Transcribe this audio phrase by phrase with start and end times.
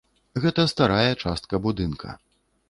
[0.45, 2.17] Гэта старая частка будынка.